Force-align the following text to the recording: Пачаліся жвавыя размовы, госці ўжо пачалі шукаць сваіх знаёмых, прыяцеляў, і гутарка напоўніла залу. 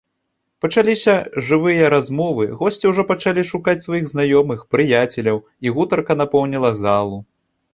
Пачаліся 0.63 1.13
жвавыя 1.49 1.91
размовы, 1.95 2.47
госці 2.61 2.89
ўжо 2.91 3.05
пачалі 3.11 3.45
шукаць 3.51 3.77
сваіх 3.85 4.05
знаёмых, 4.15 4.59
прыяцеляў, 4.77 5.37
і 5.67 5.75
гутарка 5.77 6.17
напоўніла 6.25 6.77
залу. 6.83 7.17